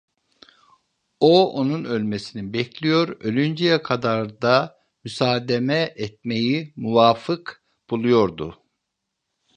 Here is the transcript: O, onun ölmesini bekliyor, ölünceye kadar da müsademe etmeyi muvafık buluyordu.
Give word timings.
O, 1.19 1.53
onun 1.53 1.83
ölmesini 1.85 2.53
bekliyor, 2.53 3.17
ölünceye 3.21 3.83
kadar 3.83 4.41
da 4.41 4.77
müsademe 5.03 5.93
etmeyi 5.95 6.73
muvafık 6.75 7.63
buluyordu. 7.89 8.63